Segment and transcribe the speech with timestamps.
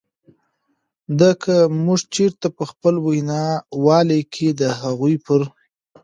[1.19, 3.43] د که مونږ چرته په خپلې وینا
[3.85, 5.41] والۍ کې د هغوئ پر